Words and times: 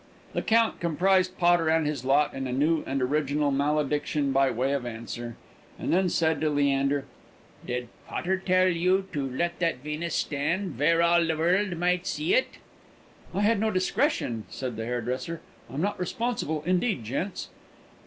The 0.33 0.41
Count 0.41 0.79
comprised 0.79 1.37
Potter 1.37 1.69
and 1.69 1.85
his 1.85 2.03
lot 2.03 2.33
in 2.33 2.47
a 2.47 2.51
new 2.51 2.83
and 2.87 3.03
original 3.03 3.51
malediction 3.51 4.31
by 4.31 4.49
way 4.49 4.73
of 4.73 4.83
answer, 4.83 5.35
and 5.77 5.93
then 5.93 6.09
said 6.09 6.41
to 6.41 6.49
Leander, 6.49 7.05
"Did 7.67 7.87
Potter 8.07 8.39
tell 8.43 8.67
you 8.67 9.05
to 9.13 9.29
let 9.29 9.59
that 9.59 9.83
Venus 9.83 10.15
stand 10.15 10.79
where 10.79 11.03
all 11.03 11.23
the 11.23 11.37
world 11.37 11.77
might 11.77 12.07
see 12.07 12.33
it?" 12.33 12.55
"I 13.31 13.41
had 13.41 13.59
no 13.59 13.69
discretion," 13.69 14.45
said 14.49 14.75
the 14.75 14.85
hairdresser. 14.85 15.39
"I'm 15.71 15.81
not 15.81 15.99
responsible, 15.99 16.63
indeed, 16.65 17.03
gents." 17.03 17.49